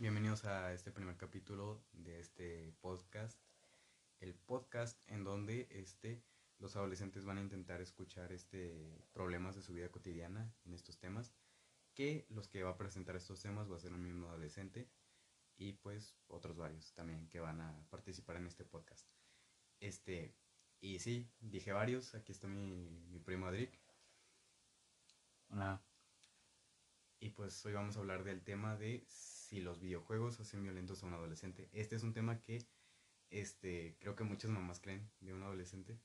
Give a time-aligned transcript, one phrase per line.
[0.00, 3.38] Bienvenidos a este primer capítulo de este podcast.
[4.18, 6.24] El podcast en donde este,
[6.58, 11.34] los adolescentes van a intentar escuchar este, problemas de su vida cotidiana en estos temas.
[11.92, 14.88] Que los que va a presentar estos temas va a ser un mismo adolescente
[15.58, 19.06] y pues otros varios también que van a participar en este podcast.
[19.80, 20.34] Este,
[20.80, 22.14] y sí, dije varios.
[22.14, 23.78] Aquí está mi, mi primo Adric.
[25.50, 25.84] Hola.
[27.18, 29.04] Y pues hoy vamos a hablar del tema de
[29.50, 31.68] si los videojuegos hacen violentos a un adolescente.
[31.72, 32.64] Este es un tema que
[33.30, 35.98] este, creo que muchas mamás creen de un adolescente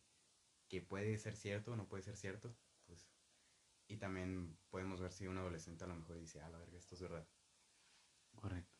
[0.68, 2.58] que puede ser cierto o no puede ser cierto.
[2.88, 3.08] Pues,
[3.88, 6.96] y también podemos ver si un adolescente a lo mejor dice, a la verga, esto
[6.96, 7.28] es verdad.
[8.34, 8.76] Correcto.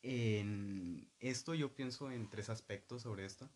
[0.00, 3.50] En esto yo pienso en tres aspectos sobre esto.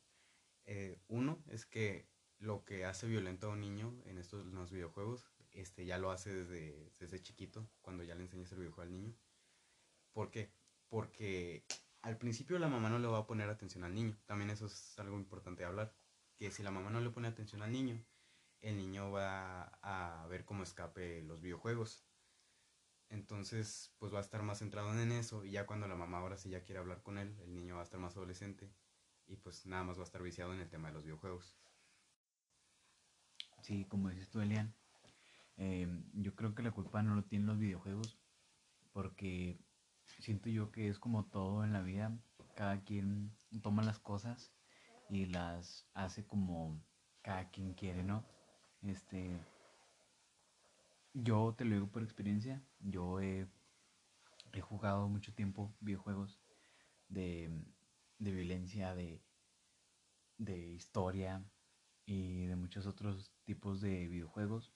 [0.64, 4.70] Eh, uno es que lo que hace violento a un niño en estos en los
[4.70, 8.92] videojuegos este, ya lo hace desde, desde chiquito, cuando ya le enseñas el videojuego al
[8.92, 9.16] niño.
[10.16, 10.50] ¿Por qué?
[10.88, 11.66] Porque
[12.00, 14.16] al principio la mamá no le va a poner atención al niño.
[14.24, 15.94] También eso es algo importante de hablar.
[16.38, 18.02] Que si la mamá no le pone atención al niño,
[18.62, 22.06] el niño va a ver cómo escape los videojuegos.
[23.10, 25.44] Entonces, pues va a estar más centrado en eso.
[25.44, 27.82] Y ya cuando la mamá ahora sí ya quiere hablar con él, el niño va
[27.82, 28.72] a estar más adolescente.
[29.26, 31.58] Y pues nada más va a estar viciado en el tema de los videojuegos.
[33.60, 34.74] Sí, como dices tú, Elian,
[35.56, 38.18] Em, yo creo que la culpa no lo tienen los videojuegos,
[38.92, 39.58] porque
[40.18, 42.16] siento yo que es como todo en la vida,
[42.54, 44.52] cada quien toma las cosas
[45.08, 46.80] y las hace como
[47.22, 48.24] cada quien quiere, ¿no?
[48.82, 49.38] Este,
[51.12, 53.48] yo te lo digo por experiencia, yo he,
[54.62, 56.40] jugado mucho tiempo videojuegos
[57.08, 57.50] de,
[58.18, 59.22] de violencia, de,
[60.38, 61.44] de historia
[62.06, 64.72] y de muchos otros tipos de videojuegos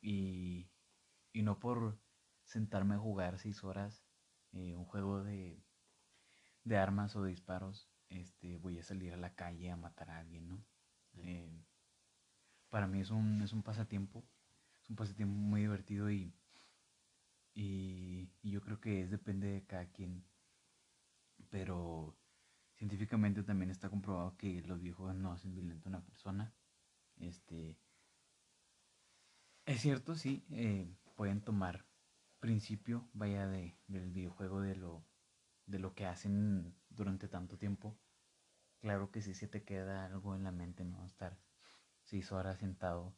[0.00, 0.68] y,
[1.32, 1.98] no por
[2.44, 4.03] sentarme a jugar seis horas
[4.54, 5.62] eh, un juego de,
[6.76, 10.48] armas o de disparos, este, voy a salir a la calle a matar a alguien,
[10.48, 10.64] ¿no?
[11.14, 11.64] Eh,
[12.68, 14.24] para mí es un, es un pasatiempo,
[14.82, 16.34] es un pasatiempo muy divertido y,
[17.54, 20.24] y, yo creo que es depende de cada quien,
[21.50, 22.16] pero
[22.76, 26.54] científicamente también está comprobado que los videojuegos no hacen violento a una persona,
[27.16, 27.78] este,
[29.66, 31.86] es cierto, sí, eh, pueden tomar
[32.44, 35.02] principio, vaya, de, del videojuego, de lo,
[35.64, 37.96] de lo que hacen durante tanto tiempo.
[38.82, 41.06] Claro que sí se te queda algo en la mente, ¿no?
[41.06, 41.38] Estar
[42.02, 43.16] seis horas sentado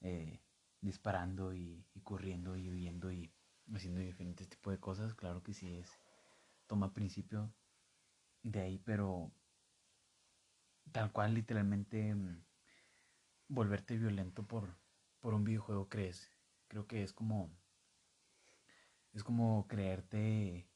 [0.00, 0.42] eh,
[0.80, 3.32] disparando y, corriendo y huyendo y
[3.72, 5.14] haciendo diferentes tipos de cosas.
[5.14, 5.88] Claro que sí es,
[6.66, 7.54] toma principio
[8.42, 9.30] de ahí, pero
[10.90, 12.42] tal cual literalmente mm,
[13.46, 14.76] volverte violento por,
[15.20, 16.32] por un videojuego crees.
[16.66, 17.56] Creo que es como.
[19.16, 20.68] Es como creerte.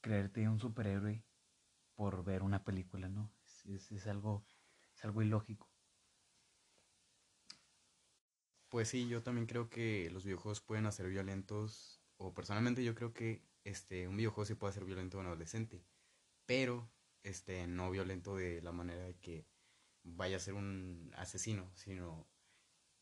[0.00, 1.24] Creerte un superhéroe
[1.96, 3.32] por ver una película, ¿no?
[3.64, 4.46] Es, algo.
[4.94, 5.68] Es algo ilógico.
[8.68, 12.00] Pues sí, yo también creo que los videojuegos pueden hacer violentos.
[12.16, 15.84] O personalmente yo creo que este, un videojuego sí puede hacer violento a un adolescente.
[16.46, 16.92] Pero
[17.24, 19.48] este, no violento de la manera de que
[20.04, 22.28] vaya a ser un asesino, sino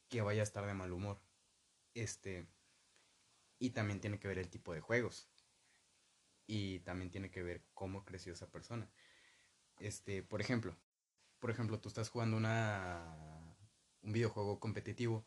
[0.08, 1.20] que vaya a estar de mal humor.
[1.92, 2.48] Este.
[3.60, 5.30] Y también tiene que ver el tipo de juegos.
[6.48, 8.90] Y también tiene que ver cómo creció esa persona.
[9.78, 10.76] Este, por ejemplo,
[11.38, 13.56] por ejemplo, tú estás jugando una
[14.02, 15.24] un videojuego competitivo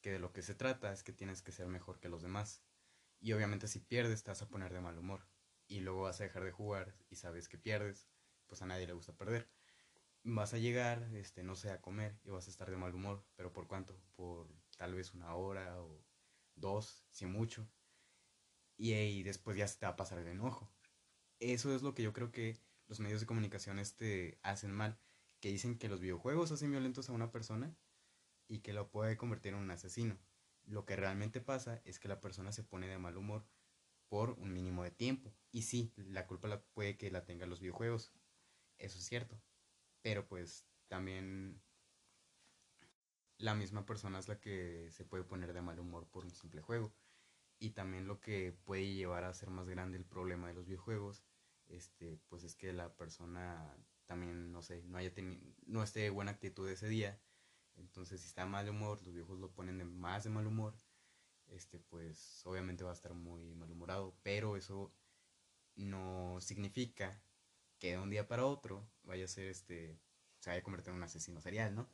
[0.00, 2.62] que de lo que se trata es que tienes que ser mejor que los demás.
[3.20, 5.28] Y obviamente si pierdes te vas a poner de mal humor
[5.66, 8.08] y luego vas a dejar de jugar y sabes que pierdes,
[8.46, 9.50] pues a nadie le gusta perder
[10.24, 13.24] vas a llegar, este, no sé, a comer y vas a estar de mal humor,
[13.36, 14.00] pero ¿por cuánto?
[14.16, 16.04] Por tal vez una hora o
[16.60, 17.68] dos, si mucho.
[18.76, 20.70] Y, después ya se te va a pasar el enojo.
[21.40, 25.00] Eso es lo que yo creo que los medios de comunicación este, hacen mal,
[25.40, 27.76] que dicen que los videojuegos hacen violentos a una persona
[28.46, 30.18] y que lo puede convertir en un asesino.
[30.64, 33.46] Lo que realmente pasa es que la persona se pone de mal humor
[34.08, 35.34] por un mínimo de tiempo.
[35.50, 38.12] Y sí, la culpa la puede que la tengan los videojuegos.
[38.78, 39.40] Eso es cierto.
[40.02, 41.62] Pero pues también
[43.38, 46.60] la misma persona es la que se puede poner de mal humor por un simple
[46.60, 46.92] juego.
[47.60, 51.24] Y también lo que puede llevar a ser más grande el problema de los videojuegos,
[51.68, 53.76] este, pues es que la persona
[54.06, 57.20] también, no sé, no haya tenido, no esté de buena actitud ese día.
[57.76, 60.74] Entonces, si está de mal humor, los viejos lo ponen de más de mal humor,
[61.48, 64.16] este, pues obviamente va a estar muy malhumorado.
[64.22, 64.92] Pero eso
[65.76, 67.22] no significa
[67.78, 70.00] que de un día para otro vaya a ser este,
[70.40, 71.88] se vaya a convertir en un asesino serial, ¿no?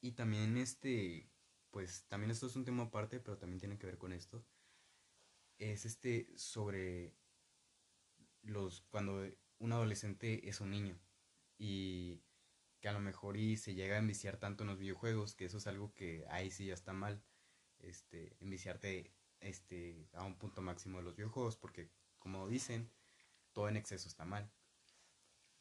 [0.00, 1.30] Y también este,
[1.70, 4.44] pues también esto es un tema aparte, pero también tiene que ver con esto.
[5.58, 7.14] es este sobre
[8.42, 9.22] los cuando
[9.58, 10.98] un adolescente es un niño
[11.58, 12.22] y
[12.80, 15.58] que a lo mejor y se llega a enviciar tanto en los videojuegos que eso
[15.58, 17.22] es algo que ahí sí ya está mal
[17.80, 22.90] este enviciarte este a un punto máximo de los videojuegos porque como dicen
[23.52, 24.50] todo en exceso está mal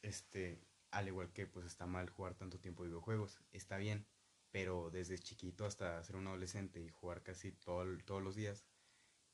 [0.01, 0.61] este
[0.91, 4.05] al igual que pues está mal jugar tanto tiempo de videojuegos está bien
[4.51, 8.65] pero desde chiquito hasta ser un adolescente y jugar casi todo, todos los días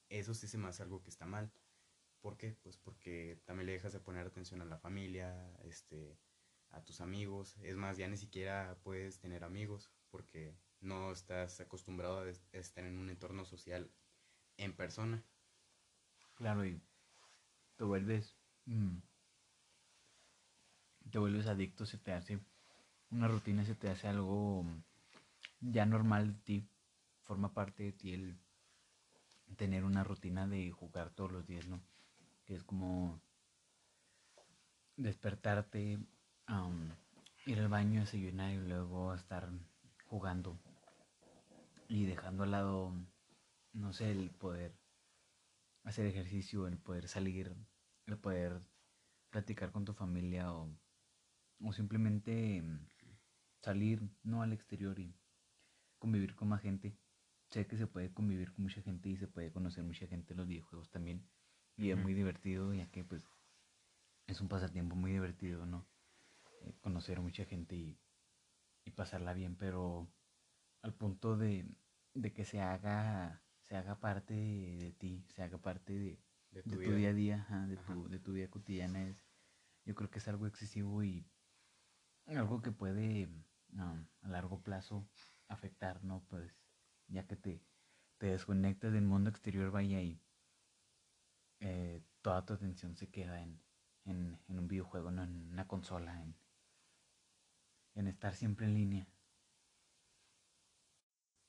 [0.10, 1.52] eso sí se me hace algo que está mal
[2.26, 2.58] ¿Por qué?
[2.64, 5.32] Pues porque también le dejas de poner atención a la familia,
[5.64, 6.18] este,
[6.72, 7.56] a tus amigos.
[7.62, 12.98] Es más, ya ni siquiera puedes tener amigos porque no estás acostumbrado a estar en
[12.98, 13.92] un entorno social
[14.58, 15.24] en persona.
[16.34, 16.82] Claro, y
[17.76, 18.36] te vuelves.
[18.66, 18.98] Mm,
[21.12, 22.40] te vuelves adicto, se te hace.
[23.12, 24.66] Una rutina se te hace algo
[25.72, 26.68] ya normal ti.
[27.24, 28.38] Forma parte de ti el
[29.58, 31.82] tener una rutina de jugar todos los días, ¿no?
[32.46, 33.20] que es como
[34.96, 36.00] despertarte,
[37.46, 39.50] ir al baño, desayunar y luego estar
[40.06, 40.60] jugando
[41.88, 42.94] y dejando al lado,
[43.74, 44.76] no sé, el poder
[45.84, 47.56] hacer ejercicio, el poder salir,
[48.06, 48.62] el poder
[49.30, 50.70] platicar con tu familia o,
[51.64, 52.64] o simplemente
[53.62, 55.16] salir, no al exterior y
[56.06, 56.96] convivir con más gente.
[57.50, 60.38] Sé que se puede convivir con mucha gente y se puede conocer mucha gente en
[60.38, 61.28] los videojuegos también.
[61.78, 63.24] Y es muy divertido, ya que pues
[64.28, 65.88] es un pasatiempo muy divertido, ¿no?
[66.62, 68.00] Eh, conocer a mucha gente y,
[68.96, 70.07] pasarla bien, pero
[70.84, 71.68] al punto de,
[72.36, 75.92] que se haga, se haga parte de, ti, se haga parte
[76.51, 79.25] de, tu, día a día, de, tu, de tu vida cotidiana, es,
[79.86, 81.28] yo creo que es algo excesivo y
[82.28, 83.28] algo que puede
[83.78, 85.10] a largo plazo
[85.48, 86.24] afectar, ¿no?
[86.30, 86.52] Pues
[87.08, 87.62] ya que te,
[88.18, 90.22] te desconectas del mundo exterior, vaya y
[91.60, 93.62] eh, toda tu atención se queda en,
[94.06, 96.36] un videojuego, no en una consola, en,
[97.96, 99.08] en estar siempre en línea.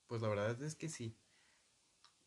[0.07, 1.19] Pues la verdad es que sí.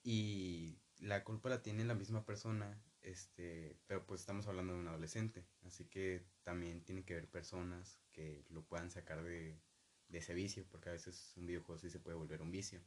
[0.04, 4.88] Y la culpa la tiene la misma persona, este, pero pues estamos hablando de un
[4.88, 9.62] adolescente, así que también tiene que haber personas que lo puedan sacar de,
[10.09, 12.81] de ese vicio, porque a veces un videojuego sí se puede volver un vicio.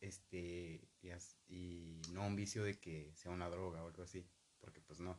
[0.00, 0.86] Este,
[1.48, 4.28] y, no un vicio de que sea una droga o algo así,
[4.60, 5.18] porque pues no,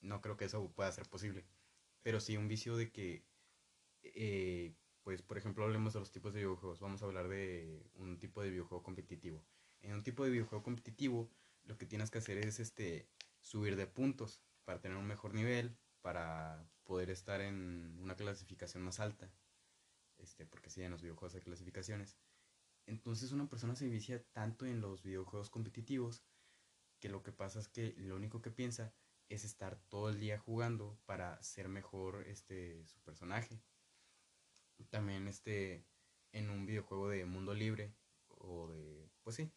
[0.00, 1.44] no creo que eso pueda ser posible,
[2.02, 3.26] pero sí un vicio de que,
[4.02, 8.18] eh, pues por ejemplo hablemos de los tipos de videojuegos, vamos a hablar de un
[8.18, 9.44] tipo de videojuego competitivo.
[9.80, 11.30] En un tipo de videojuego competitivo,
[11.64, 13.08] lo que tienes que hacer es este,
[13.40, 19.00] subir de puntos para tener un mejor nivel, para poder estar en una clasificación más
[19.00, 19.30] alta,
[20.18, 22.16] este, porque si en los videojuegos hay clasificaciones.
[22.86, 26.22] Entonces una persona se vicia tanto en los videojuegos competitivos
[27.00, 28.94] que lo que pasa es que lo único que piensa
[29.28, 33.60] es estar todo el día jugando para ser mejor este su personaje.
[34.90, 35.84] También este
[36.32, 37.94] en un videojuego de mundo libre
[38.28, 39.50] o de pues sí.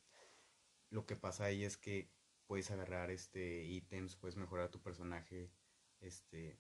[0.90, 2.10] Lo que pasa ahí es que
[2.48, 5.52] puedes agarrar este ítems, puedes mejorar tu personaje,
[6.00, 6.60] este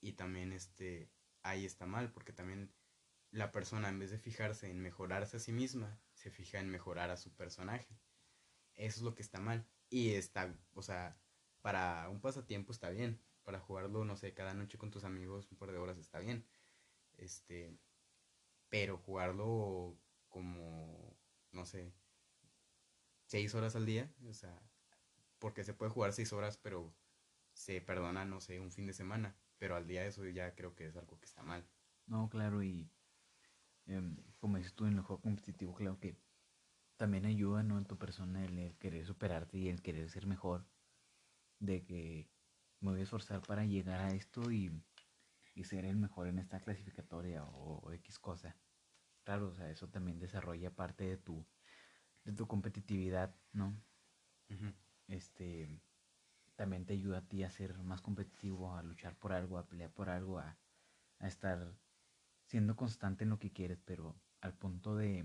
[0.00, 1.10] y también este
[1.42, 2.72] ahí está mal porque también
[3.32, 7.10] la persona en vez de fijarse en mejorarse a sí misma, se fija en mejorar
[7.10, 7.98] a su personaje.
[8.74, 9.66] Eso es lo que está mal.
[9.88, 11.18] Y está, o sea,
[11.62, 13.20] para un pasatiempo está bien.
[13.42, 16.46] Para jugarlo, no sé, cada noche con tus amigos un par de horas está bien.
[17.16, 17.76] Este,
[18.68, 19.98] pero jugarlo
[20.28, 21.16] como,
[21.50, 21.92] no sé,
[23.26, 24.62] seis horas al día, o sea,
[25.38, 26.94] porque se puede jugar seis horas, pero
[27.54, 29.36] se perdona, no sé, un fin de semana.
[29.58, 31.66] Pero al día eso ya creo que es algo que está mal.
[32.06, 32.91] No, claro, y
[33.86, 36.16] Em, como dices tú en el juego competitivo, claro que
[36.96, 37.78] también ayuda ¿no?
[37.78, 40.66] en tu persona el, querer superarte y el querer ser mejor,
[41.58, 42.30] de que
[42.80, 44.70] me voy a esforzar para llegar a esto y,
[45.64, 48.56] ser el mejor en esta clasificatoria o, X cosa.
[49.24, 51.46] Claro, o sea, eso también desarrolla parte de tu,
[52.24, 53.80] de tu competitividad, ¿no?
[55.08, 55.68] Este
[56.56, 59.92] también te ayuda a ti a ser más competitivo, a luchar por algo, a pelear
[59.92, 60.58] por algo, a,
[61.18, 61.74] a estar
[62.52, 65.24] siendo constante en lo que quieres, pero al punto de,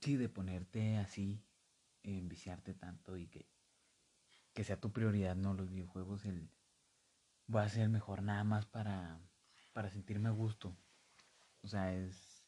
[0.00, 1.40] sí, de ponerte así,
[2.02, 3.48] enviciarte tanto y que,
[4.52, 6.50] que sea tu prioridad, no los videojuegos, el
[7.46, 9.20] voy a ser mejor nada más para,
[9.72, 10.76] para sentirme a gusto.
[11.60, 12.44] O sea, es,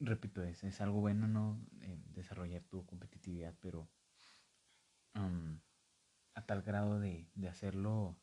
[0.00, 1.60] repito, es, es algo bueno, ¿no?
[1.82, 3.90] Eh, desarrollar tu competitividad, pero
[6.34, 8.16] a tal grado de, de hacerlo,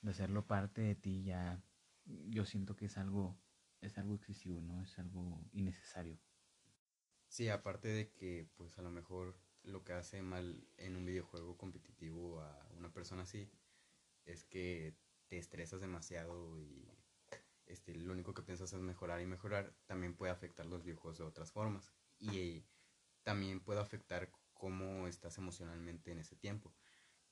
[0.00, 1.62] de hacerlo parte de ti ya
[2.04, 3.38] yo siento que es algo,
[3.80, 4.82] es algo excesivo, ¿no?
[4.82, 6.18] Es algo innecesario.
[7.28, 11.56] Sí, aparte de que, pues a lo mejor lo que hace mal en un videojuego
[11.56, 13.50] competitivo a una persona así
[14.24, 14.96] es que
[15.28, 16.88] te estresas demasiado y
[17.66, 21.24] este, lo único que piensas es mejorar y mejorar, también puede afectar los videojuegos de
[21.24, 21.92] otras formas.
[22.18, 22.64] Y
[23.22, 26.74] también puede afectar cómo estás emocionalmente en ese tiempo.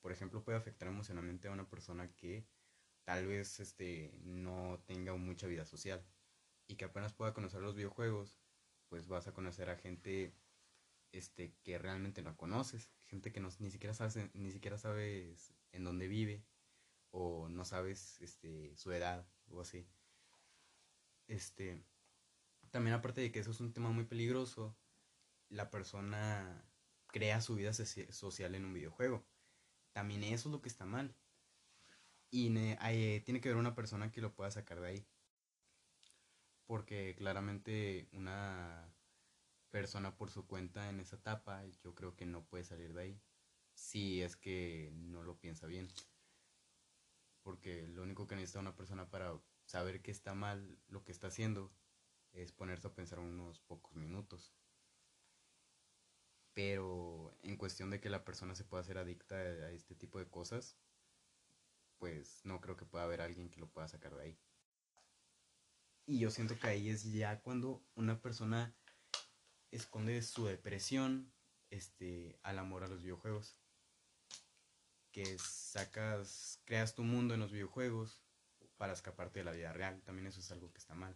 [0.01, 2.47] Por ejemplo, puede afectar emocionalmente a una persona que
[3.03, 6.05] tal vez este, no tenga mucha vida social
[6.67, 8.39] y que apenas pueda conocer los videojuegos,
[8.89, 10.33] pues vas a conocer a gente
[11.11, 15.83] este, que realmente no conoces, gente que no, ni, siquiera sabes, ni siquiera sabes en
[15.83, 16.43] dónde vive
[17.11, 19.85] o no sabes este, su edad o así.
[21.27, 21.83] Este,
[22.69, 24.75] también aparte de que eso es un tema muy peligroso,
[25.49, 26.65] la persona
[27.07, 29.25] crea su vida social en un videojuego.
[29.91, 31.13] También eso es lo que está mal.
[32.33, 35.05] Y eh, tiene que haber una persona que lo pueda sacar de ahí.
[36.65, 38.89] Porque claramente una
[39.69, 43.21] persona por su cuenta en esa etapa, yo creo que no puede salir de ahí.
[43.73, 45.89] Si es que no lo piensa bien.
[47.43, 51.27] Porque lo único que necesita una persona para saber que está mal lo que está
[51.27, 51.69] haciendo
[52.31, 54.53] es ponerse a pensar unos pocos minutos.
[56.53, 60.29] Pero en cuestión de que la persona se pueda hacer adicta a este tipo de
[60.29, 60.77] cosas,
[62.01, 64.39] pues no creo que pueda haber alguien que lo pueda sacar de ahí.
[66.07, 68.75] Y yo siento que ahí es ya cuando una persona
[69.69, 71.31] esconde su depresión
[71.69, 73.55] este, al amor a los videojuegos.
[75.11, 78.23] Que sacas, creas tu mundo en los videojuegos
[78.77, 80.01] para escaparte de la vida real.
[80.01, 81.15] También eso es algo que está mal.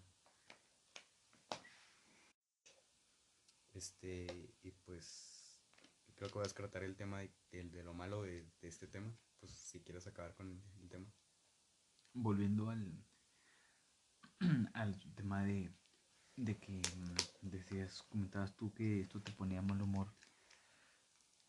[3.74, 4.28] Este,
[4.62, 5.60] y pues
[6.14, 9.12] creo que voy a descartar el tema de, de, lo malo de, este tema.
[9.76, 11.06] Si quieres acabar con el, tema.
[12.14, 13.06] Volviendo al,
[14.74, 15.70] al tema de,
[16.38, 20.16] de que mm, decías, comentabas tú que esto te ponía mal humor.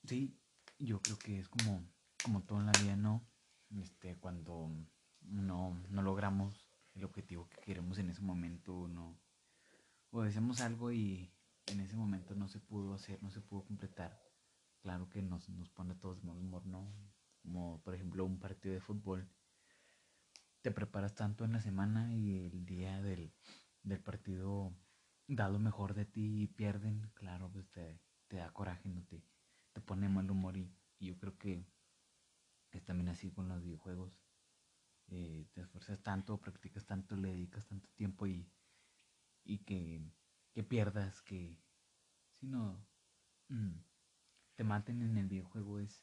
[0.02, 0.36] Sí,
[0.80, 1.88] yo creo que es como,
[2.24, 3.24] como todo en la vida, ¿no?
[3.80, 4.72] Este, cuando
[5.20, 9.16] no, no logramos el objetivo que queremos en ese momento, no,
[10.10, 11.32] o deseamos algo y
[11.66, 14.20] en ese momento no se pudo hacer, no se pudo completar,
[14.80, 16.92] claro que nos, nos pone a todos de mal humor, ¿no?
[17.46, 19.26] Como por ejemplo un partido de fútbol.
[20.60, 23.32] Te preparas tanto en la semana y el día del,
[23.82, 24.76] del partido
[25.26, 29.24] da lo mejor de ti y pierden, claro, pues te, te da coraje, no te,
[29.72, 31.64] te pone mal humor y, yo creo que
[32.72, 34.20] es también así con los videojuegos.
[35.08, 38.50] Eh, te esfuerzas tanto, practicas tanto, le dedicas tanto tiempo y,
[39.44, 40.10] y que
[40.56, 41.60] que pierdas, que
[42.30, 42.82] si no
[43.48, 43.74] mm,
[44.54, 46.02] te maten en el videojuego es,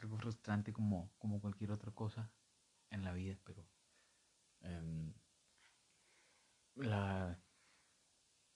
[0.00, 2.30] algo frustrante como, como cualquier otra cosa
[2.90, 3.66] en la vida, pero
[4.60, 5.12] em,
[6.76, 7.38] la,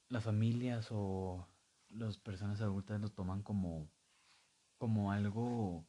[0.09, 1.47] las familias o
[1.89, 3.91] las personas adultas lo toman como,
[4.79, 5.87] como algo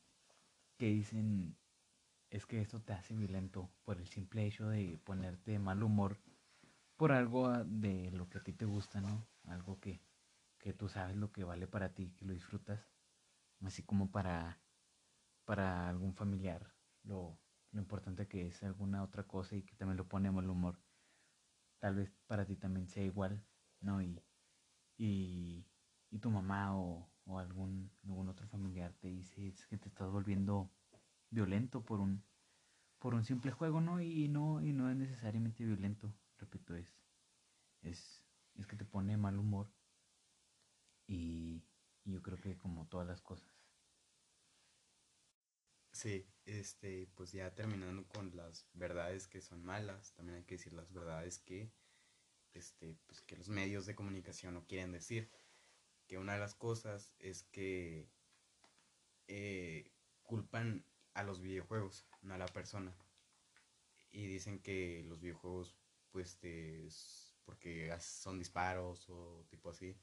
[0.77, 1.55] que dicen
[2.29, 6.19] es que esto te hace violento por el simple hecho de ponerte de mal humor
[6.97, 9.27] por algo de lo que a ti te gusta, ¿no?
[9.45, 10.01] algo que,
[10.57, 12.87] que tú sabes lo que vale para ti, que lo disfrutas,
[13.61, 14.62] así como para,
[15.45, 16.73] para algún familiar,
[17.03, 17.39] lo,
[17.71, 20.79] lo importante que es alguna otra cosa y que también lo pone mal humor.
[21.79, 23.45] Tal vez para ti también sea igual,
[23.81, 24.01] ¿no?
[24.01, 24.21] Y,
[24.97, 25.65] y,
[26.09, 30.09] y tu mamá o, o algún, algún otro familiar te dice es que te estás
[30.09, 30.71] volviendo
[31.29, 32.23] violento por un,
[32.99, 34.01] por un simple juego, ¿no?
[34.01, 36.95] Y no, y no es necesariamente violento, repito, es,
[37.81, 38.23] es
[38.55, 39.71] es que te pone mal humor
[41.07, 41.63] y,
[42.05, 43.52] yo creo que como todas las cosas.
[45.93, 50.73] Sí, este, pues ya terminando con las verdades que son malas, también hay que decir
[50.73, 51.71] las verdades que,
[52.53, 55.29] este, pues que los medios de comunicación no quieren decir.
[56.07, 58.09] Que una de las cosas es que
[59.27, 59.91] eh,
[60.23, 60.83] culpan
[61.13, 62.93] a los videojuegos, no a la persona.
[64.11, 65.75] Y dicen que los videojuegos,
[66.11, 66.87] pues, te,
[67.45, 69.95] porque son disparos o tipo así,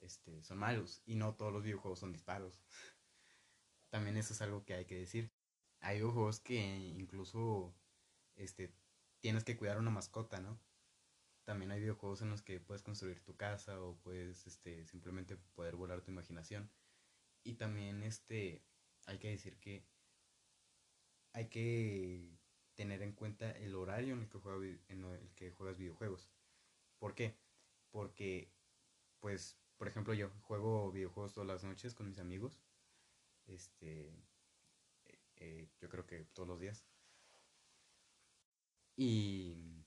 [0.00, 1.02] este, son malos.
[1.06, 2.60] Y no todos los videojuegos son disparos.
[3.92, 5.30] También eso es algo que hay que decir.
[5.80, 7.74] Hay videojuegos que incluso
[8.36, 8.72] este,
[9.20, 10.58] tienes que cuidar una mascota, ¿no?
[11.44, 15.76] También hay videojuegos en los que puedes construir tu casa o puedes este, simplemente poder
[15.76, 16.70] volar tu imaginación.
[17.44, 18.64] Y también este,
[19.04, 19.84] hay que decir que
[21.34, 22.38] hay que
[22.74, 24.38] tener en cuenta el horario en el que,
[24.88, 26.30] en el que juegas videojuegos.
[26.98, 27.36] ¿Por qué?
[27.90, 28.50] Porque,
[29.20, 32.58] pues, por ejemplo, yo juego videojuegos todas las noches con mis amigos.
[33.52, 34.14] Este,
[35.36, 36.84] eh, yo creo que todos los días.
[38.96, 39.84] Y,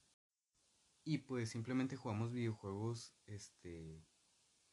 [1.03, 4.03] y pues simplemente jugamos videojuegos, este,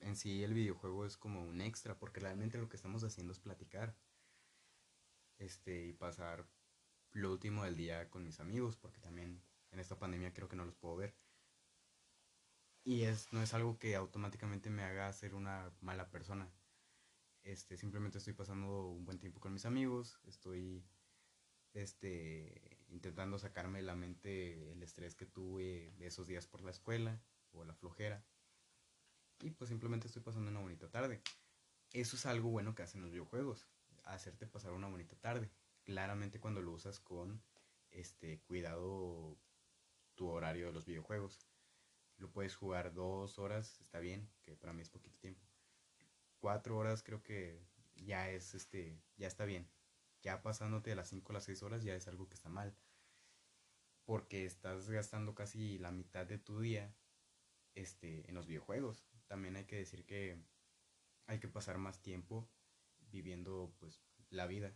[0.01, 3.41] en sí el videojuego es como un extra, porque realmente lo que estamos haciendo es
[3.41, 3.97] platicar.
[5.39, 6.47] Este, y pasar
[7.13, 10.65] lo último del día con mis amigos, porque también en esta pandemia creo que no
[10.65, 11.15] los puedo ver.
[12.85, 16.49] Y es, no es algo que automáticamente me haga ser una mala persona.
[17.43, 20.85] Este, simplemente estoy pasando un buen tiempo con mis amigos, estoy
[21.75, 27.21] este, intentando sacarme de la mente el estrés que tuve esos días por la escuela
[27.51, 28.25] o la flojera.
[29.41, 31.21] Y pues simplemente estoy pasando una bonita tarde.
[31.93, 33.67] Eso es algo bueno que hacen los videojuegos,
[34.05, 35.51] hacerte pasar una bonita tarde.
[35.85, 37.43] Claramente cuando lo usas con
[37.91, 39.37] este cuidado
[40.15, 41.41] tu horario de los videojuegos.
[42.19, 45.52] Lo puedes jugar dos horas, está bien, que para mí es poquito tiempo.
[46.43, 47.59] Cuatro horas creo que
[47.97, 49.67] ya es este, ya está bien
[50.23, 52.75] ya pasándote de las 5 a las 6 horas ya es algo que está mal.
[54.05, 56.95] Porque estás gastando casi la mitad de tu día
[57.75, 59.05] este, en los videojuegos.
[59.27, 60.39] También hay que decir que
[61.27, 62.49] hay que pasar más tiempo
[63.11, 64.75] viviendo pues la vida.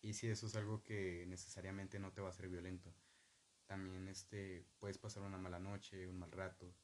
[0.00, 2.92] Y si eso es algo que necesariamente no te va a hacer violento.
[3.66, 6.74] También este, puedes pasar una mala noche, un mal rato,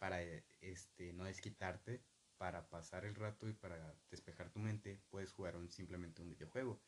[0.00, 2.02] para este, no desquitarte
[2.38, 6.80] para pasar el rato y para despejar tu mente, puedes jugar un, simplemente un videojuego.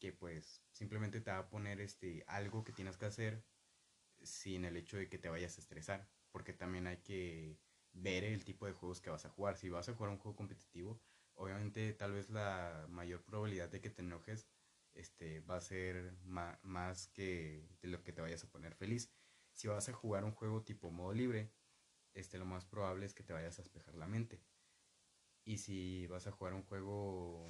[0.00, 3.44] Que pues simplemente te va a poner este, algo que tienes que hacer
[4.20, 6.10] sin el hecho de que te vayas a estresar.
[6.32, 7.56] Porque también hay que
[7.92, 9.56] ver el tipo de juegos que vas a jugar.
[9.56, 11.00] Si vas a jugar un juego competitivo,
[11.34, 14.48] obviamente tal vez la mayor probabilidad de que te enojes
[14.94, 16.16] este, va a ser
[16.62, 19.12] más que de lo que te vayas a poner feliz.
[19.52, 21.52] Si vas a jugar un juego tipo modo libre,
[22.14, 24.40] este, lo más probable es que te vayas a despejar la mente.
[25.44, 27.48] Y si vas a jugar un juego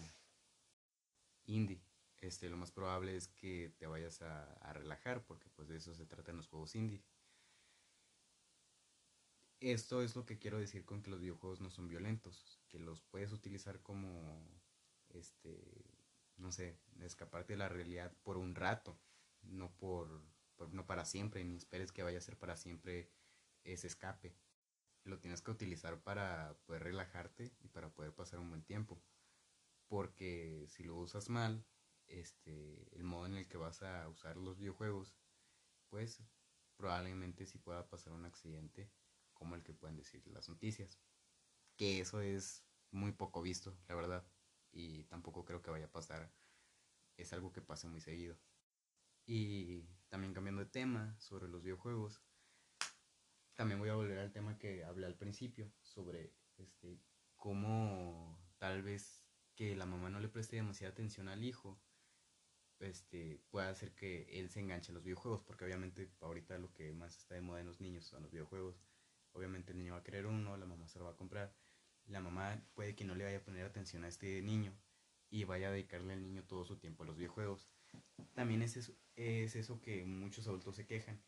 [1.46, 1.82] indie,
[2.20, 6.06] este, lo más probable es que te vayas a, relajar, porque pues de eso se
[6.06, 7.02] trata en los juegos indie.
[9.60, 13.02] Esto es lo que quiero decir con que los videojuegos no son violentos, que los
[13.02, 14.42] puedes utilizar como,
[15.10, 15.84] este,
[16.36, 18.99] no sé, escaparte de la realidad por un rato,
[19.42, 20.23] no por,
[20.70, 23.10] no para siempre, ni esperes que vaya a ser para siempre
[23.64, 24.34] ese escape
[25.10, 29.02] lo tienes que utilizar para poder relajarte y para poder pasar un buen tiempo.
[29.88, 31.66] Porque si lo usas mal,
[32.06, 35.14] este, el modo en el que vas a usar los videojuegos,
[35.88, 36.23] pues
[36.76, 38.90] probablemente sí pueda pasar un accidente
[39.34, 40.99] como el que pueden decir las noticias.
[41.76, 44.26] Que eso es muy poco visto, la verdad.
[44.73, 46.32] Y tampoco creo que vaya a pasar.
[47.16, 48.38] Es algo que pasa muy seguido.
[49.26, 52.23] Y también cambiando de tema sobre los videojuegos,
[53.60, 56.99] también voy a volver al tema que hablé al principio sobre este
[57.36, 59.23] cómo tal vez
[59.54, 61.78] que la mamá no le preste demasiada atención al hijo
[62.78, 66.90] este puede hacer que él se enganche a los videojuegos porque obviamente ahorita lo que
[66.94, 68.82] más está de moda en los niños son los videojuegos.
[69.34, 71.54] Obviamente el niño va a querer uno la mamá se lo va a comprar.
[72.06, 74.73] La mamá puede que no le vaya a poner atención a este niño
[75.28, 77.68] y vaya a dedicarle al niño todo su tiempo a los videojuegos.
[78.32, 81.20] También es eso, es eso que muchos adultos se quejan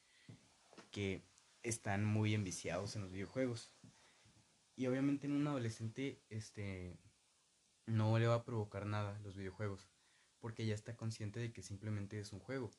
[0.90, 1.23] que
[1.62, 3.72] están muy enviciados en los videojuegos.
[4.77, 6.98] Y obviamente en un adolescente este
[7.87, 9.90] no le va a provocar nada los videojuegos,
[10.38, 12.70] porque ya está consciente de que simplemente es un juego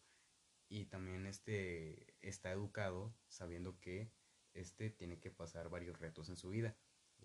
[0.70, 4.12] y también este está educado sabiendo que
[4.54, 6.76] este tiene que pasar varios retos en su vida.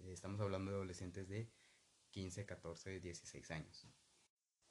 [0.06, 1.50] Estamos hablando de adolescentes de
[2.10, 3.86] 15, 14, 16 años.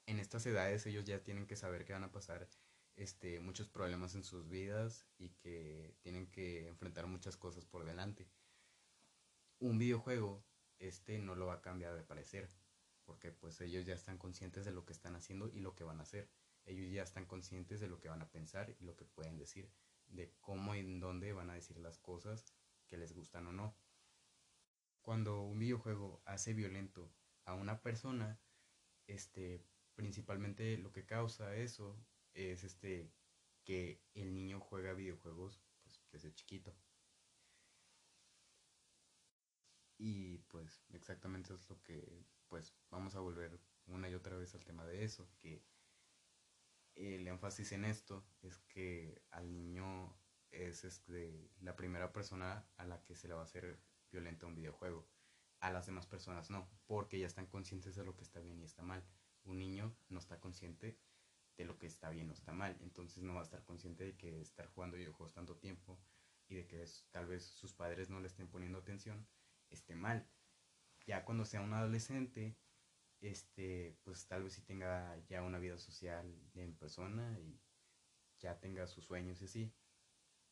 [0.06, 2.48] En estas edades ellos ya tienen que saber que van a pasar
[2.98, 8.28] este, muchos problemas en sus vidas y que tienen que enfrentar muchas cosas por delante.
[9.60, 10.44] Un videojuego,
[10.80, 12.50] este no lo va a cambiar de parecer,
[13.04, 16.00] porque pues ellos ya están conscientes de lo que están haciendo y lo que van
[16.00, 16.28] a hacer.
[16.64, 19.70] Ellos ya están conscientes de lo que van a pensar y lo que pueden decir,
[20.08, 22.52] de cómo y en dónde van a decir las cosas
[22.88, 23.76] que les gustan o no.
[25.02, 27.12] Cuando un videojuego hace violento
[27.44, 28.40] a una persona,
[29.06, 31.96] este, principalmente lo que causa eso
[32.38, 33.10] es este
[33.64, 36.74] que el niño juega videojuegos pues, desde chiquito.
[39.98, 44.64] Y pues exactamente es lo que pues vamos a volver una y otra vez al
[44.64, 45.64] tema de eso, que
[46.94, 50.16] el énfasis en esto es que al niño
[50.50, 54.54] es este, la primera persona a la que se le va a hacer violento un
[54.54, 55.06] videojuego.
[55.60, 58.64] A las demás personas no, porque ya están conscientes de lo que está bien y
[58.64, 59.04] está mal.
[59.44, 60.96] Un niño no está consciente
[61.58, 62.78] de lo que está bien o está mal.
[62.80, 65.98] Entonces no va a estar consciente de que estar jugando videojuegos tanto tiempo
[66.48, 69.26] y de que tal vez sus padres no le estén poniendo atención
[69.68, 70.26] esté mal.
[71.06, 72.56] Ya cuando sea un adolescente,
[73.20, 77.60] este, pues tal vez sí tenga ya una vida social en persona y
[78.38, 79.74] ya tenga sus sueños y así,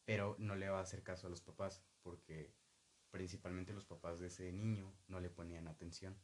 [0.04, 2.52] pero no le va a hacer caso a los papás porque
[3.10, 6.18] principalmente los papás de ese niño no le ponían atención.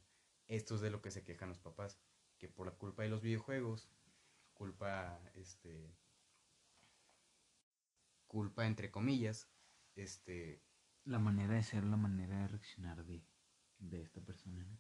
[0.49, 2.01] Esto es de lo que se quejan los papás,
[2.39, 3.89] que por la culpa de los videojuegos,
[4.55, 5.97] culpa, este,
[8.27, 9.49] culpa entre comillas,
[9.95, 10.63] este...
[11.05, 13.25] La manera de ser, la manera de reaccionar de,
[13.79, 14.79] de esta persona, ¿no?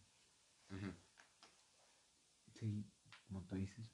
[2.55, 2.87] Sí,
[3.27, 3.91] como tú dices,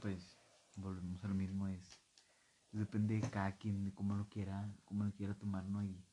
[0.00, 0.36] pues
[0.76, 2.00] volvemos a lo mismo, es
[2.72, 5.82] depende de cada quien, de cómo lo quiera, cómo lo quiera tomar, ¿no?
[5.84, 6.04] Y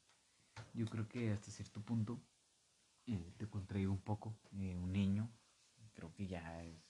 [0.74, 2.22] yo creo que hasta cierto punto
[3.06, 5.30] eh, te contraigo un poco, eh, un niño,
[5.93, 6.88] creo que ya es,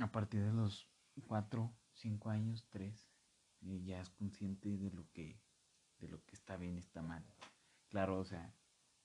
[0.00, 0.88] a partir de los
[1.26, 3.08] 4, 5 años, 3,
[3.62, 5.40] eh, ya es consciente de lo que,
[5.98, 7.24] de lo que está bien y está mal.
[7.88, 8.54] Claro, o sea,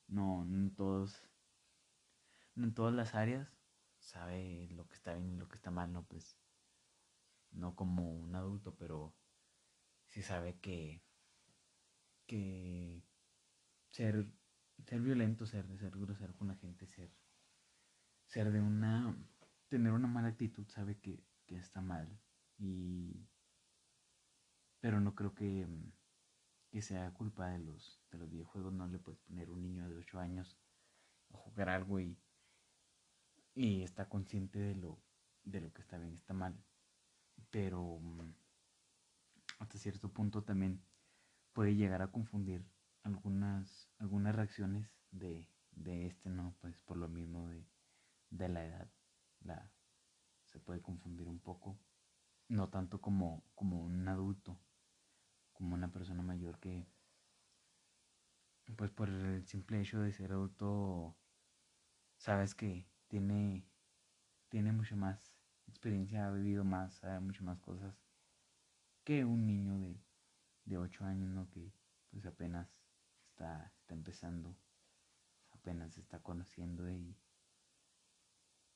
[0.08, 1.24] no, en todos,
[2.56, 3.50] no en todas las áreas
[4.00, 6.06] sabe lo que está bien y lo que está mal, ¿no?
[6.06, 6.38] Pues
[7.52, 9.16] no como un adulto, pero
[10.08, 11.02] sí sabe que,
[12.28, 13.04] que
[13.90, 14.28] ser,
[14.86, 17.12] ser violento, ser, ser grosero con la gente, ser,
[18.26, 19.16] ser de una,
[19.74, 22.08] tener una mala actitud, sabe que, que está mal.
[22.60, 23.28] Y,
[24.80, 25.68] pero no creo que,
[26.70, 29.98] que sea culpa de los, de los videojuegos, no le puedes poner un niño de
[29.98, 30.58] 8 años
[31.34, 32.16] a jugar algo y,
[33.56, 35.02] y está consciente de lo,
[35.44, 36.56] de lo que está bien y está mal
[37.50, 38.00] pero
[39.60, 40.84] hasta cierto punto también
[41.54, 42.66] puede llegar a confundir
[43.04, 46.56] algunas, algunas reacciones de, de este, ¿no?
[46.62, 47.68] Pues por lo mismo de,
[48.32, 48.90] de la edad,
[49.46, 49.72] la,
[50.48, 51.80] se puede confundir un poco,
[52.48, 54.60] no tanto como, como un adulto,
[55.54, 56.88] como una persona mayor que,
[58.76, 61.16] pues por el simple hecho de ser adulto,
[62.18, 63.66] sabes que tiene,
[64.50, 65.36] tiene mucho más
[65.68, 67.96] experiencia, ha vivido más, sabe mucho más cosas
[69.04, 70.00] que un niño de,
[70.66, 71.50] de 8 años, ¿no?
[71.50, 71.74] Que
[72.12, 72.82] pues apenas
[73.26, 74.56] está, está empezando,
[75.52, 77.18] apenas está conociendo y,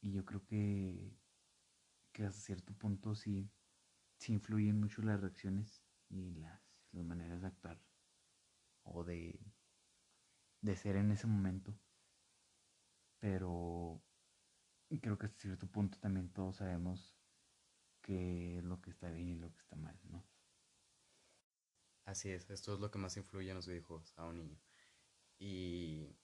[0.02, 1.18] y yo creo que,
[2.12, 3.50] que hasta cierto punto sí,
[4.18, 7.82] sí influyen mucho las reacciones y las, las maneras de actuar
[8.84, 9.40] o de,
[10.62, 11.78] de ser en ese momento.
[13.20, 14.02] Pero
[15.02, 17.18] creo que hasta cierto punto también todos sabemos
[18.02, 20.26] qué es lo que está bien y lo que está mal, ¿no?
[22.06, 24.58] Así es, esto es lo que más influye en los videojuegos a un niño.
[25.40, 26.17] Y,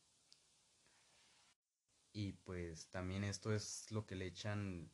[2.13, 4.91] y pues también esto es lo que le echan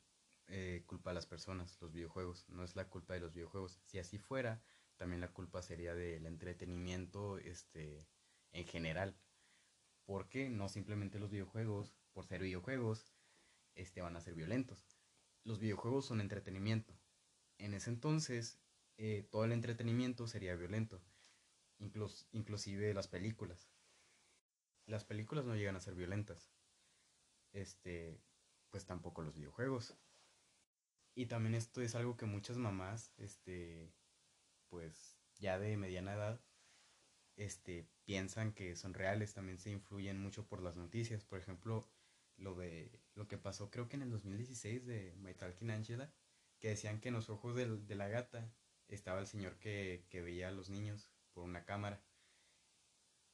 [0.48, 2.48] eh, culpa a las personas, los videojuegos.
[2.48, 3.78] No es la culpa de los videojuegos.
[3.84, 4.62] Si así fuera,
[4.96, 8.08] también la culpa sería del entretenimiento este,
[8.52, 9.16] en general.
[10.06, 13.12] Porque no simplemente los videojuegos, por ser videojuegos,
[13.74, 14.82] este, van a ser violentos.
[15.44, 16.98] Los videojuegos son entretenimiento.
[17.58, 18.58] En ese entonces,
[18.96, 21.02] eh, todo el entretenimiento sería violento.
[21.78, 23.70] Inclus inclusive las películas.
[24.86, 26.50] Las películas no llegan a ser violentas.
[27.52, 28.20] Este,
[28.70, 29.96] pues tampoco los videojuegos.
[31.14, 33.92] Y también esto es algo que muchas mamás, este,
[34.68, 36.40] pues ya de mediana edad,
[37.36, 41.24] este, piensan que son reales, también se influyen mucho por las noticias.
[41.24, 41.88] Por ejemplo,
[42.36, 46.12] lo de lo que pasó creo que en el 2016 de My Talking Angela,
[46.58, 48.52] que decían que en los ojos de la gata
[48.88, 52.02] estaba el señor que, veía a los niños por una cámara.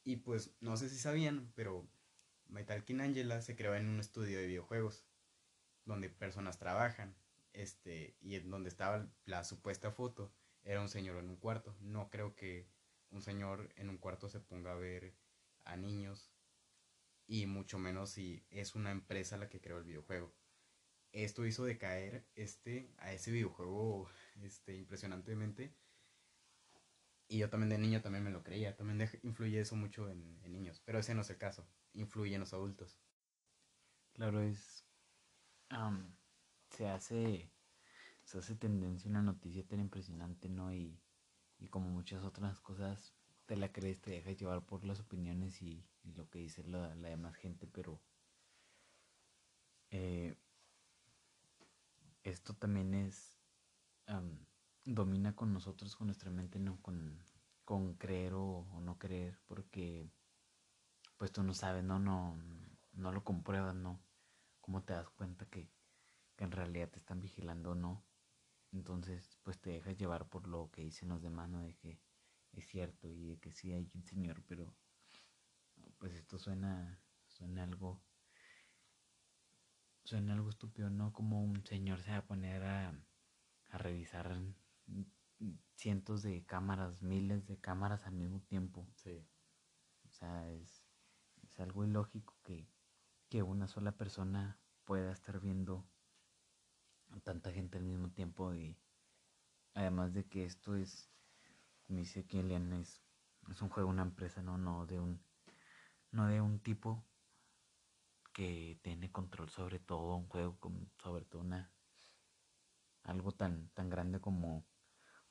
[0.03, 1.87] Y pues no sé si sabían, pero
[2.49, 5.05] My Talking Angela se creó en un estudio de videojuegos
[5.85, 7.15] donde personas trabajan,
[7.53, 10.33] este, y en donde estaba la supuesta foto
[10.63, 11.75] era un señor en un cuarto.
[11.79, 12.67] No creo que
[13.09, 15.15] un señor en un cuarto se ponga a ver
[15.63, 16.31] a niños
[17.27, 20.33] y mucho menos si es una empresa la que creó el videojuego.
[21.11, 24.09] Esto hizo decaer este, a ese videojuego
[24.43, 25.73] este, impresionantemente.
[27.29, 28.75] Y yo también de niño también me lo creía.
[28.75, 30.81] También influye eso mucho en, niños.
[30.85, 31.67] Pero ese no es el caso.
[31.97, 32.97] Influye en los adultos.
[34.13, 34.85] Claro, es...
[36.69, 37.51] se hace...
[38.23, 40.73] Se hace tendencia una noticia tan impresionante, ¿no?
[40.73, 40.99] Y,
[41.59, 43.13] y como muchas otras cosas,
[43.47, 45.83] te la crees, te dejas llevar por las opiniones y,
[46.15, 48.01] lo que dice la, demás gente, pero
[49.89, 50.37] eh,
[52.23, 53.37] esto también es,
[54.85, 57.23] domina con nosotros, con nuestra mente, no con,
[57.65, 60.09] con creer o, no creer, porque
[61.17, 62.35] pues tú no sabes, no, no,
[62.93, 63.99] no lo compruebas, no,
[64.61, 65.69] cómo te das cuenta que,
[66.35, 68.05] que en realidad te están vigilando o no,
[68.71, 71.61] entonces pues te dejas llevar por lo que dicen los demás, ¿no?
[71.63, 71.99] De que
[72.53, 74.75] es cierto y de que sí hay un señor, pero
[75.97, 78.01] pues esto suena, suena algo,
[80.03, 81.13] suena algo estúpido, ¿no?
[81.13, 82.93] Como un señor se va a poner a,
[83.69, 84.39] a revisar
[85.75, 88.87] cientos de cámaras, miles de cámaras al mismo tiempo.
[88.95, 89.27] Sí.
[90.09, 90.86] sea, es,
[91.57, 92.69] es algo ilógico que,
[93.29, 95.89] que una sola persona pueda estar viendo
[97.09, 98.77] a tanta gente al mismo tiempo y
[99.73, 101.09] además de que esto es,
[101.87, 103.01] como dice Kilian, es,
[103.49, 105.19] es un juego, una empresa, no, no de un,
[106.11, 107.03] no de un tipo
[108.33, 110.59] que tiene control sobre todo un juego,
[110.97, 111.71] sobre todo una
[113.01, 114.63] algo tan, tan grande como,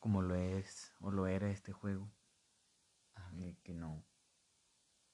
[0.01, 2.11] como lo es o lo era este juego.
[3.39, 4.03] Eh, que no,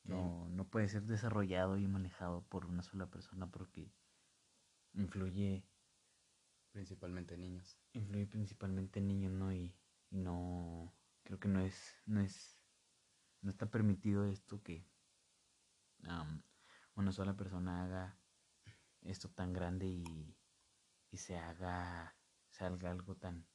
[0.04, 3.92] no, no puede ser desarrollado y manejado por una sola persona porque
[4.94, 5.64] influye
[6.72, 7.78] principalmente en niños.
[7.92, 9.52] Influye principalmente en niños, ¿no?
[9.52, 9.74] Y,
[10.10, 12.58] no creo que no es, no es,
[13.40, 14.86] no está permitido esto que
[16.94, 18.18] una sola persona haga
[19.00, 20.36] esto tan grande y,
[21.10, 22.14] y se haga,
[22.50, 23.46] salga algo tan,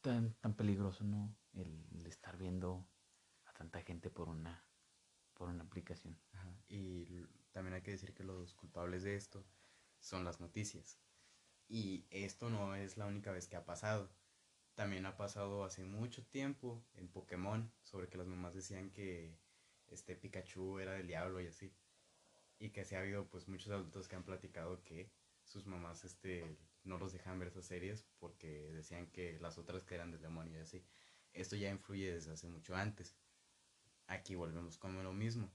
[0.00, 1.34] tan, tan peligroso, ¿no?
[1.54, 2.86] El, estar viendo
[3.62, 4.64] tanta gente por una,
[5.34, 6.18] por una aplicación.
[6.68, 9.46] Y también hay que decir que los culpables de esto
[10.00, 10.98] son las noticias.
[11.68, 14.10] Y esto no es la única vez que ha pasado.
[14.74, 19.38] También ha pasado hace mucho tiempo en Pokémon sobre que las mamás decían que
[19.86, 21.72] este Pikachu era del diablo y así.
[22.58, 25.12] Y que se ha habido pues muchos adultos que han platicado que
[25.44, 29.94] sus mamás este no los dejan ver esas series porque decían que las otras que
[29.94, 30.84] eran del demonio y así.
[31.32, 33.16] Esto ya influye desde hace mucho antes.
[34.12, 35.50] Aquí volvemos con lo mismo.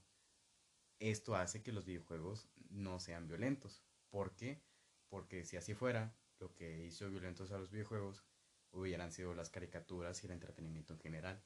[0.98, 3.84] Esto hace que los videojuegos no sean violentos.
[4.10, 4.60] ¿Por qué?
[5.08, 8.24] Porque si así fuera, lo que hizo violentos a los videojuegos
[8.72, 11.44] hubieran sido las caricaturas y el entretenimiento en general.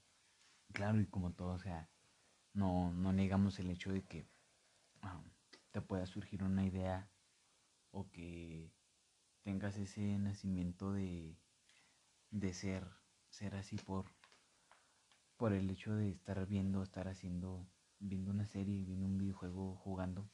[0.73, 1.91] Claro, y como todo, o sea,
[2.55, 4.27] no, no negamos el hecho de que
[5.03, 5.23] ah,
[5.71, 7.11] te pueda surgir una idea
[7.91, 8.73] o que
[9.43, 11.37] tengas ese nacimiento de,
[12.31, 12.89] de ser,
[13.29, 14.07] ser así por,
[15.43, 17.67] por el hecho de estar viendo, estar haciendo,
[17.99, 20.31] viendo una serie, viendo un videojuego, jugando,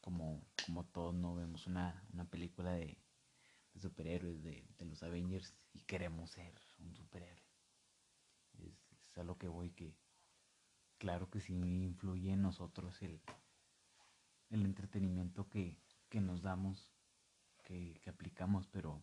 [0.00, 2.98] como, como todos no vemos una, película de,
[3.76, 7.44] superhéroes, de, los Avengers y queremos ser un superhéroe.
[8.58, 9.94] Es, es a lo que voy que
[10.98, 13.20] claro que sí influye en nosotros el,
[14.50, 15.78] el entretenimiento que,
[16.10, 16.90] nos damos,
[17.62, 19.00] que, aplicamos, pero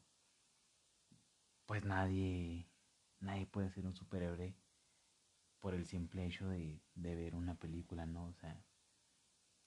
[1.66, 2.68] pues nadie,
[3.22, 4.61] nadie puede ser un superhéroe
[5.62, 8.26] por el simple hecho de, ver una película, ¿no?
[8.26, 8.62] O sea,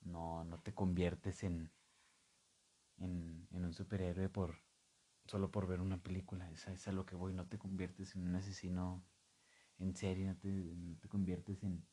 [0.03, 1.71] no, no te conviertes en,
[2.99, 4.59] en, un superhéroe por
[5.27, 8.29] solo por ver una película, esa es a lo que voy, no te conviertes en
[8.29, 9.03] un asesino
[9.79, 10.37] en serie, no
[10.99, 11.87] te conviertes en,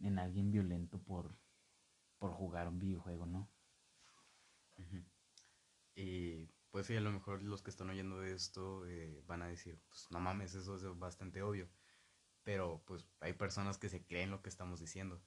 [0.00, 1.36] en alguien violento por,
[2.18, 3.50] por jugar un videojuego, ¿no?
[5.94, 9.78] Y pues sí, a lo mejor los que están oyendo esto eh, van a decir,
[9.88, 11.68] pues no mames, eso es bastante obvio.
[12.44, 15.22] Pero pues hay personas que se creen lo que estamos diciendo.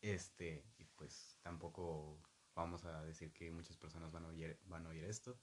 [0.00, 2.20] Este, y pues tampoco
[2.54, 5.38] vamos a decir que muchas personas van a oír, van a oír esto.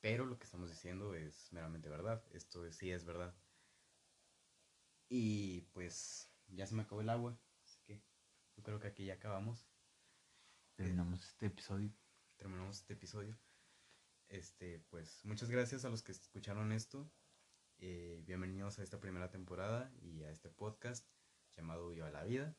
[0.00, 2.22] Pero lo que estamos diciendo es meramente verdad.
[2.32, 3.34] Esto sí es verdad.
[5.08, 7.38] Y pues ya se me acabó el agua.
[8.56, 9.66] Yo creo que aquí ya acabamos.
[10.76, 11.92] Terminamos este episodio.
[12.36, 13.38] Terminamos este episodio.
[14.28, 17.10] Este, pues muchas gracias a los que escucharon esto.
[17.78, 21.06] Eh, bienvenidos a esta primera temporada y a este podcast
[21.56, 22.56] llamado Viva la Vida.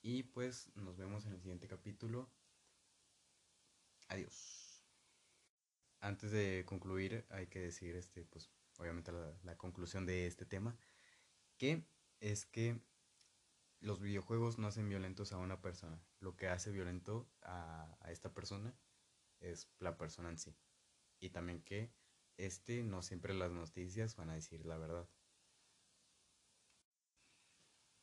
[0.00, 2.30] Y pues nos vemos en el siguiente capítulo.
[4.08, 4.82] Adiós.
[6.00, 10.76] Antes de concluir, hay que decir, este, pues, obviamente la, la conclusión de este tema,
[11.56, 11.86] que
[12.20, 12.80] es que
[13.82, 16.00] los videojuegos no hacen violentos a una persona.
[16.20, 18.74] Lo que hace violento a, esta persona
[19.40, 20.56] es la persona en sí.
[21.18, 21.92] Y también que
[22.46, 25.08] este no siempre las noticias van a decir la verdad.